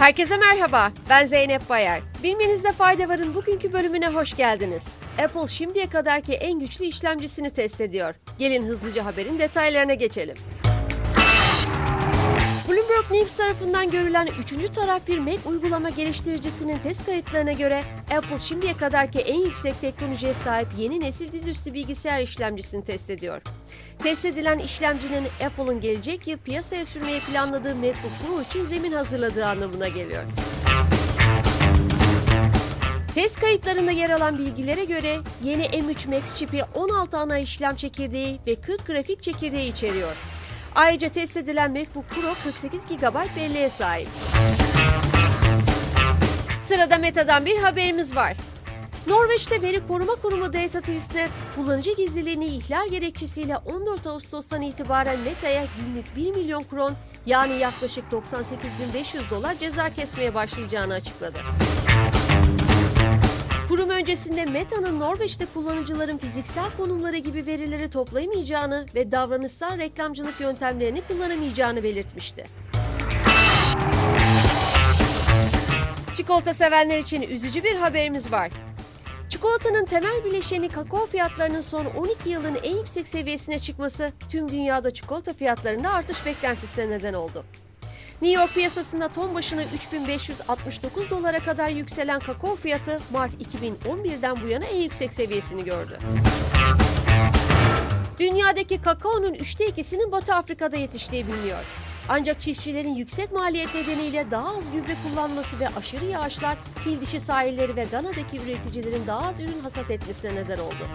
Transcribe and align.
Herkese 0.00 0.36
merhaba, 0.36 0.92
ben 1.08 1.26
Zeynep 1.26 1.68
Bayar. 1.68 2.00
Bilmenizde 2.22 2.72
fayda 2.72 3.08
varın 3.08 3.34
bugünkü 3.34 3.72
bölümüne 3.72 4.08
hoş 4.08 4.36
geldiniz. 4.36 4.94
Apple 5.24 5.48
şimdiye 5.48 5.88
kadarki 5.88 6.32
en 6.32 6.60
güçlü 6.60 6.84
işlemcisini 6.84 7.50
test 7.50 7.80
ediyor. 7.80 8.14
Gelin 8.38 8.66
hızlıca 8.66 9.04
haberin 9.04 9.38
detaylarına 9.38 9.94
geçelim. 9.94 10.36
Bloomberg 13.00 13.20
News 13.20 13.36
tarafından 13.36 13.90
görülen 13.90 14.28
üçüncü 14.42 14.68
taraf 14.68 15.08
bir 15.08 15.18
Mac 15.18 15.38
uygulama 15.44 15.90
geliştiricisinin 15.90 16.78
test 16.78 17.06
kayıtlarına 17.06 17.52
göre 17.52 17.84
Apple 18.16 18.38
şimdiye 18.38 18.76
kadarki 18.76 19.18
en 19.18 19.38
yüksek 19.40 19.80
teknolojiye 19.80 20.34
sahip 20.34 20.68
yeni 20.78 21.00
nesil 21.00 21.32
dizüstü 21.32 21.74
bilgisayar 21.74 22.20
işlemcisini 22.20 22.84
test 22.84 23.10
ediyor. 23.10 23.42
Test 23.98 24.24
edilen 24.24 24.58
işlemcinin 24.58 25.26
Apple'ın 25.46 25.80
gelecek 25.80 26.26
yıl 26.26 26.38
piyasaya 26.38 26.84
sürmeyi 26.84 27.20
planladığı 27.20 27.74
MacBook 27.76 28.12
Pro 28.26 28.42
için 28.42 28.64
zemin 28.64 28.92
hazırladığı 28.92 29.46
anlamına 29.46 29.88
geliyor. 29.88 30.22
Test 33.14 33.40
kayıtlarında 33.40 33.90
yer 33.90 34.10
alan 34.10 34.38
bilgilere 34.38 34.84
göre 34.84 35.18
yeni 35.44 35.62
M3 35.62 36.08
Max 36.08 36.36
çipi 36.36 36.64
16 36.74 37.18
ana 37.18 37.38
işlem 37.38 37.76
çekirdeği 37.76 38.40
ve 38.46 38.54
40 38.54 38.86
grafik 38.86 39.22
çekirdeği 39.22 39.72
içeriyor. 39.72 40.16
Ayrıca 40.74 41.08
test 41.08 41.36
edilen 41.36 41.70
MacBook 41.70 42.08
Pro 42.08 42.34
48 42.44 42.86
GB 42.86 43.36
belleğe 43.36 43.70
sahip. 43.70 44.08
Sırada 46.60 46.98
Meta'dan 46.98 47.44
bir 47.46 47.58
haberimiz 47.58 48.16
var. 48.16 48.36
Norveç'te 49.06 49.62
veri 49.62 49.86
koruma 49.88 50.14
kurumu 50.14 50.52
Data 50.52 50.80
Testnet, 50.80 51.30
kullanıcı 51.56 51.96
gizliliğini 51.96 52.46
ihlal 52.46 52.88
gerekçesiyle 52.88 53.56
14 53.56 54.06
Ağustos'tan 54.06 54.62
itibaren 54.62 55.20
Meta'ya 55.20 55.64
günlük 55.78 56.16
1 56.16 56.30
milyon 56.30 56.62
kron 56.62 56.92
yani 57.26 57.58
yaklaşık 57.58 58.04
98.500 58.12 59.30
dolar 59.30 59.58
ceza 59.58 59.90
kesmeye 59.90 60.34
başlayacağını 60.34 60.94
açıkladı. 60.94 61.38
Öncesinde 64.10 64.44
Meta'nın 64.44 65.00
Norveç'te 65.00 65.46
kullanıcıların 65.54 66.18
fiziksel 66.18 66.70
konumları 66.76 67.16
gibi 67.16 67.46
verileri 67.46 67.90
toplayamayacağını 67.90 68.86
ve 68.94 69.12
davranışsal 69.12 69.78
reklamcılık 69.78 70.40
yöntemlerini 70.40 71.00
kullanamayacağını 71.00 71.82
belirtmişti. 71.82 72.44
Çikolata 76.14 76.54
sevenler 76.54 76.98
için 76.98 77.22
üzücü 77.22 77.64
bir 77.64 77.76
haberimiz 77.76 78.32
var. 78.32 78.50
Çikolatanın 79.28 79.84
temel 79.84 80.24
bileşeni 80.24 80.68
kakao 80.68 81.06
fiyatlarının 81.06 81.60
son 81.60 81.86
12 81.86 82.28
yılın 82.28 82.58
en 82.62 82.76
yüksek 82.76 83.08
seviyesine 83.08 83.58
çıkması 83.58 84.12
tüm 84.28 84.48
dünyada 84.48 84.90
çikolata 84.90 85.32
fiyatlarında 85.32 85.92
artış 85.92 86.26
beklentisine 86.26 86.90
neden 86.90 87.14
oldu. 87.14 87.44
New 88.22 88.40
York 88.40 88.54
piyasasında 88.54 89.08
ton 89.08 89.34
başına 89.34 89.62
3569 89.74 91.10
dolara 91.10 91.38
kadar 91.38 91.68
yükselen 91.68 92.20
kakao 92.20 92.56
fiyatı 92.56 93.00
Mart 93.12 93.32
2011'den 93.34 94.40
bu 94.42 94.46
yana 94.46 94.64
en 94.64 94.76
yüksek 94.76 95.12
seviyesini 95.12 95.64
gördü. 95.64 95.98
Dünyadaki 98.18 98.80
kakaonun 98.80 99.34
üçte 99.34 99.66
ikisinin 99.66 100.12
Batı 100.12 100.34
Afrika'da 100.34 100.76
yetiştiği 100.76 101.26
biliniyor. 101.26 101.64
Ancak 102.08 102.40
çiftçilerin 102.40 102.94
yüksek 102.94 103.32
maliyet 103.32 103.74
nedeniyle 103.74 104.30
daha 104.30 104.56
az 104.56 104.70
gübre 104.72 104.96
kullanması 105.02 105.60
ve 105.60 105.68
aşırı 105.68 106.04
yağışlar 106.04 106.58
fil 106.84 107.00
dişi 107.00 107.20
sahilleri 107.20 107.76
ve 107.76 107.86
Gana'daki 107.90 108.36
üreticilerin 108.36 109.06
daha 109.06 109.28
az 109.28 109.40
ürün 109.40 109.60
hasat 109.62 109.90
etmesine 109.90 110.34
neden 110.34 110.58
oldu. 110.58 110.86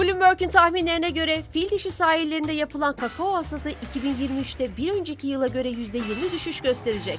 Bloomberg'un 0.00 0.48
tahminlerine 0.48 1.10
göre 1.10 1.42
fil 1.52 1.70
dişi 1.70 1.90
sahillerinde 1.90 2.52
yapılan 2.52 2.96
kakao 2.96 3.34
hasadı 3.34 3.70
2023'te 3.70 4.76
bir 4.76 4.92
önceki 4.92 5.26
yıla 5.26 5.46
göre 5.46 5.70
%20 5.70 6.32
düşüş 6.32 6.60
gösterecek. 6.60 7.18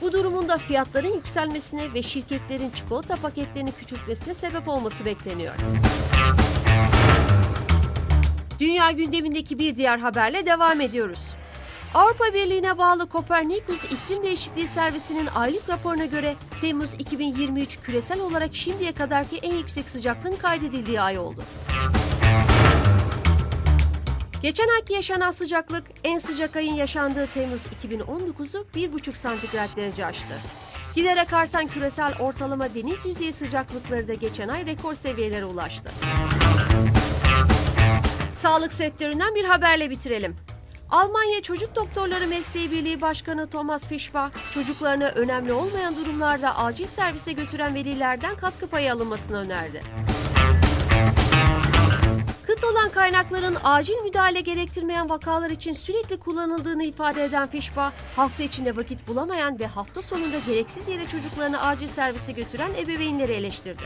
Bu 0.00 0.12
durumun 0.12 0.48
da 0.48 0.58
fiyatların 0.58 1.14
yükselmesine 1.14 1.94
ve 1.94 2.02
şirketlerin 2.02 2.70
çikolata 2.70 3.16
paketlerini 3.16 3.72
küçültmesine 3.72 4.34
sebep 4.34 4.68
olması 4.68 5.04
bekleniyor. 5.04 5.54
Dünya 8.60 8.90
gündemindeki 8.90 9.58
bir 9.58 9.76
diğer 9.76 9.98
haberle 9.98 10.46
devam 10.46 10.80
ediyoruz. 10.80 11.36
Avrupa 11.94 12.24
Birliği'ne 12.34 12.78
bağlı 12.78 13.08
Kopernikus 13.08 13.84
İklim 13.84 14.24
Değişikliği 14.24 14.68
Servisi'nin 14.68 15.26
aylık 15.26 15.68
raporuna 15.68 16.04
göre 16.04 16.34
Temmuz 16.60 16.94
2023 16.94 17.80
küresel 17.80 18.20
olarak 18.20 18.54
şimdiye 18.54 18.92
kadarki 18.92 19.36
en 19.36 19.54
yüksek 19.54 19.88
sıcaklığın 19.88 20.36
kaydedildiği 20.36 21.00
ay 21.00 21.18
oldu. 21.18 21.42
Geçen 24.44 24.68
ayki 24.68 24.92
yaşanan 24.92 25.30
sıcaklık 25.30 25.84
en 26.04 26.18
sıcak 26.18 26.56
ayın 26.56 26.74
yaşandığı 26.74 27.26
Temmuz 27.26 27.66
2019'u 27.66 28.66
1,5 28.74 29.14
santigrat 29.14 29.76
derece 29.76 30.06
aştı. 30.06 30.34
Giderek 30.94 31.32
artan 31.32 31.66
küresel 31.66 32.14
ortalama 32.20 32.74
deniz 32.74 33.06
yüzeyi 33.06 33.32
sıcaklıkları 33.32 34.08
da 34.08 34.14
geçen 34.14 34.48
ay 34.48 34.66
rekor 34.66 34.94
seviyelere 34.94 35.44
ulaştı. 35.44 35.90
Sağlık 38.32 38.72
sektöründen 38.72 39.34
bir 39.34 39.44
haberle 39.44 39.90
bitirelim. 39.90 40.36
Almanya 40.90 41.42
Çocuk 41.42 41.76
Doktorları 41.76 42.26
Mesleği 42.26 42.70
Birliği 42.70 43.00
Başkanı 43.00 43.50
Thomas 43.50 43.88
Fischbach, 43.88 44.32
çocuklarını 44.54 45.08
önemli 45.08 45.52
olmayan 45.52 45.96
durumlarda 45.96 46.56
acil 46.58 46.86
servise 46.86 47.32
götüren 47.32 47.74
velilerden 47.74 48.36
katkı 48.36 48.66
payı 48.66 48.92
alınmasını 48.92 49.36
önerdi. 49.36 49.82
Kaynakların 53.04 53.56
acil 53.64 53.96
müdahale 54.04 54.40
gerektirmeyen 54.40 55.08
vakalar 55.08 55.50
için 55.50 55.72
sürekli 55.72 56.16
kullanıldığını 56.16 56.84
ifade 56.84 57.24
eden 57.24 57.48
Fischbach, 57.48 57.92
hafta 58.16 58.42
içinde 58.42 58.76
vakit 58.76 59.08
bulamayan 59.08 59.58
ve 59.58 59.66
hafta 59.66 60.02
sonunda 60.02 60.36
gereksiz 60.46 60.88
yere 60.88 61.06
çocuklarını 61.06 61.62
acil 61.62 61.88
servise 61.88 62.32
götüren 62.32 62.70
ebeveynleri 62.74 63.32
eleştirdi. 63.32 63.82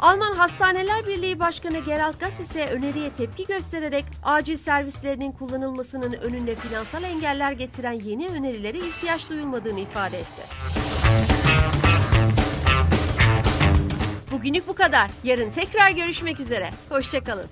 Alman 0.00 0.34
Hastaneler 0.34 1.06
Birliği 1.06 1.40
Başkanı 1.40 1.78
Gerald 1.78 2.20
Gass 2.20 2.40
ise 2.40 2.66
öneriye 2.66 3.10
tepki 3.10 3.46
göstererek 3.46 4.04
acil 4.22 4.56
servislerinin 4.56 5.32
kullanılmasının 5.32 6.12
önünde 6.12 6.56
finansal 6.56 7.02
engeller 7.02 7.52
getiren 7.52 7.92
yeni 7.92 8.28
önerilere 8.28 8.78
ihtiyaç 8.78 9.30
duyulmadığını 9.30 9.80
ifade 9.80 10.18
etti. 10.18 10.42
Bugünlük 14.42 14.68
bu 14.68 14.74
kadar. 14.74 15.10
Yarın 15.24 15.50
tekrar 15.50 15.90
görüşmek 15.90 16.40
üzere. 16.40 16.70
Hoşçakalın. 16.88 17.46